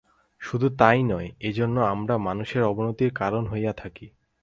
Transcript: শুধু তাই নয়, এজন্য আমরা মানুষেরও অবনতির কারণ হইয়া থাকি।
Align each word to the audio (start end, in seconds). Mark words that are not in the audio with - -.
শুধু 0.41 0.67
তাই 0.77 0.99
নয়, 1.03 1.29
এজন্য 1.39 1.77
আমরা 1.93 2.15
মানুষেরও 2.17 2.69
অবনতির 2.69 3.11
কারণ 3.13 3.43
হইয়া 3.47 3.73
থাকি। 3.73 4.07